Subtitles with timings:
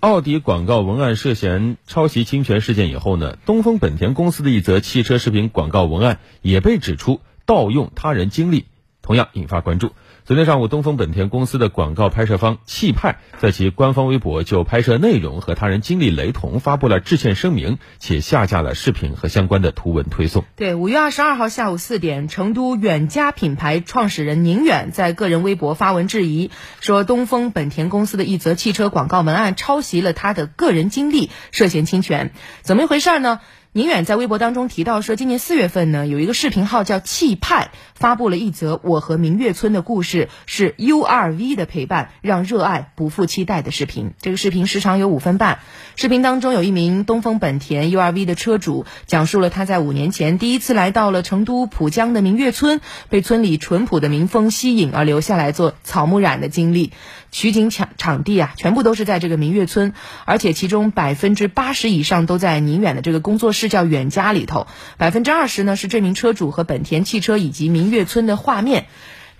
[0.00, 8.64] 奥迪广告文案涉嫌抄袭侵权事件以后呢，东风本田公司的一则汽车视频广告文案也被指出盗用他人经历，
[9.08, 9.92] 同样引发关注。
[10.26, 20.44] 昨天上午，东风本田公司的广告拍摄方汽派在其官方微博就拍摄内容和他人经历雷同发布了致歉声明，且下架了视频和相关的图文推送。
[20.56, 26.50] 对，五月二十二号下午四点，成都远嘉品牌创始人宁远在个人微博发文质疑，
[26.82, 32.32] 说东风本田公司的一则汽车广告文案抄袭了他的个人经历，涉嫌侵权。
[32.60, 33.40] 怎么一回事呢？
[33.74, 44.12] 宁远在微博当中提到说，今年四月份呢，有一个视频号叫“气派”发布了一则我和明月村的故事，是 U R V 的陪伴让热爱不负期待的视频。
[44.22, 45.58] 这个视频时长有五分半，
[45.96, 56.92] 视频当中有一名东风本田 U R V 的车主讲述了他在五年前第一次来到了成都浦江的明月村，被村里淳朴的民风吸引而留下来做草木染的经历。
[57.30, 59.92] 取景场场地啊，全部都是在这个明月村，
[60.24, 68.86] 而且其中百分之八十以上都在宁远的这个工作室叫远家里头，百分之二十呢是这名车主和本田汽车以及明月村的画面。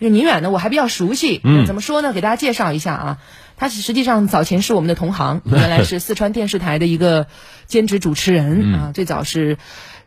[0.00, 2.12] 这个宁远呢，我还比较熟悉，嗯，怎么说呢？
[2.12, 3.18] 给大家介绍一下啊，
[3.56, 7.28] 他实际上早前是我们的同行， 原来是四川电视台的一个
[7.66, 9.58] 兼职主持人啊，最早是。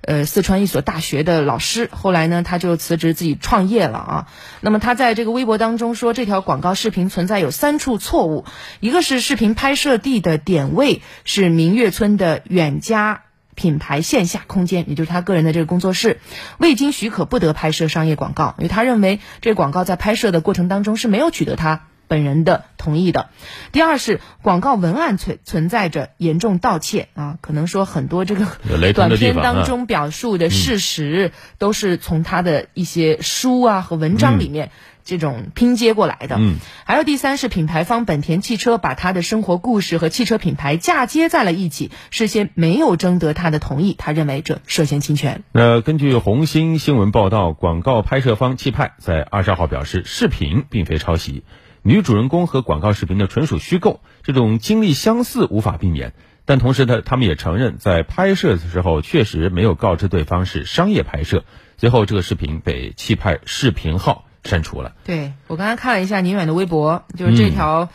[0.04, 4.28] 呃，四川一所大学的老师，后来呢，他就辞职自己创业了啊。
[4.60, 8.46] 那么他在这个微博当中说，这条广告视频存在有三处错误，
[8.80, 13.22] 一个是视频拍摄地的点位是明月村的远家
[13.56, 16.20] 品牌线下空间，也就是他个人的这个工作室，
[16.58, 21.84] 未经许可不得拍摄商业广告，因为他认为这广告在拍摄的过程当中是没有取得他。
[22.08, 23.30] 本人的同意的。
[23.72, 28.48] 第二是广告文案存存在着严重盗窃啊，可能说很多这个
[28.92, 34.72] 短片当中表述的事实都是从他的一些书啊和文章里面
[35.04, 36.38] 这种拼接过来的。
[36.40, 45.44] 嗯，还有第三是品牌方本田汽车把他的生活故事和汽车品牌嫁接在了一起，事先没有征得他的同意，他认为这涉嫌侵权。
[45.52, 51.44] 那根据红星新闻报道，广告拍摄方气派在二十号表示，视频并非抄袭。
[51.84, 56.14] 女主人公和广告视频的纯属虚构，这种经历相似无法避免。
[56.46, 61.44] 但同时呢，他们也承认在拍摄的时候确实没有告知对方是商业拍摄。
[61.78, 64.94] 最后，这个视频被气派视频号删除了。
[65.04, 67.90] 对我刚才看了一下宁远的微博，就是这条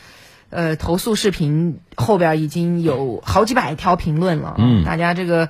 [0.51, 4.55] 呃投诉视频后边已经有好几百条评论了。
[4.59, 5.49] 嗯，大家这个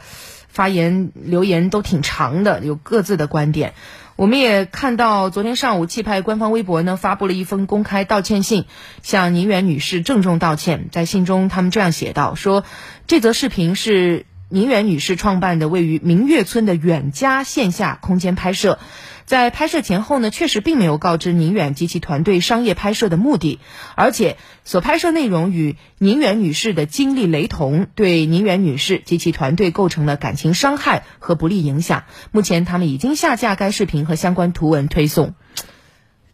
[0.48, 3.74] 发言留言都挺长的，有各自的观点。
[4.16, 8.64] 我们也看到，昨天上午，气派官方微博呢发布了一封公开道歉信，
[9.02, 10.88] 向宁远女士郑重道歉。
[10.90, 12.64] 在信中，他们这样写道：说
[13.06, 18.78] 这则视频是宁远女士创办的位于明月村的远家线下空间拍摄。
[19.26, 23.58] 在拍摄前后呢，确实并没有告知宁远及其团队商业拍摄的目的，
[23.96, 32.04] 而且所拍摄内容与宁远女士的经历雷同，对宁远女士及其团队构成了感情伤害和不利影响。
[32.30, 35.34] 目前他们已经下架该视频和相关图文推送。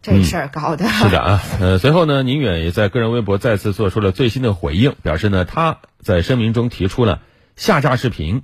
[0.03, 1.43] 这事儿搞的是的啊。
[1.59, 7.21] 呃，随后呢，宁远也在个人微博再次做出了最新的回应，表示呢，他在声明中提出了
[7.55, 8.43] 下架视频。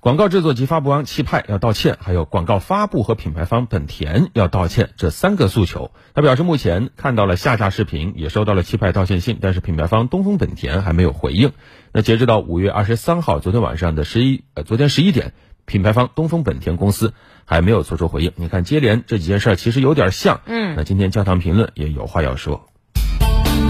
[0.00, 5.90] 广告制作及发布方气派要道歉，还有广告发布和品牌方本田要道歉，这三个诉求。
[6.14, 11.50] 他表示，目前看到了下架视频，也收到了气派道歉信，但是品牌方东风本田还没有回应。
[11.92, 15.32] 那截止到五月二十三号，昨天晚上的十一呃，昨天十一点，
[15.64, 17.12] 品牌方东风本田公司
[17.44, 18.30] 还没有做出回应。
[18.36, 20.42] 你看，接连这几件事儿其实有点像。
[20.46, 22.68] 嗯，那今天焦糖评论也有话要说，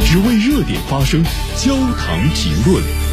[0.01, 1.25] 只为热点发声，
[1.57, 3.08] 焦糖评论。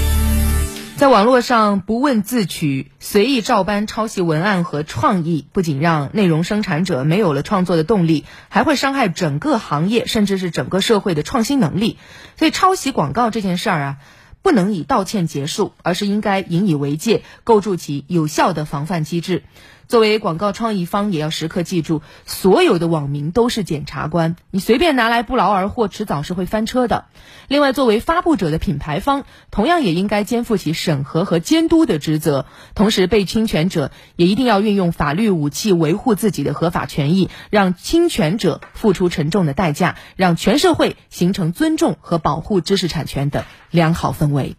[0.98, 11.98] 在网络上不问自取、随意照搬、抄袭文案和创意，不仅让内容生产者没有了创作的动力，还会伤害整个行业，甚至是整个社会的创新能力。
[12.38, 13.98] 所以，抄袭广告这件事儿啊，
[14.46, 19.42] 不能以道歉结束，而是应该引以为戒，构筑起有效的防范机制。
[19.88, 27.06] 作为广告创意方，也要时刻记住，所有的网民都是检察官，你随便拿来不劳而获，迟早是会翻车的。
[27.48, 32.46] 另外，作为发布者的品牌方，同样也应该肩负起审核和监督的职责。
[32.76, 44.35] 同时，被侵权者也一定要运用法律武器维护自己的合法权益，让侵权者付出沉重的代价，让全社会形成尊重和保护知识产权的良好氛围。
[44.36, 44.58] Wait.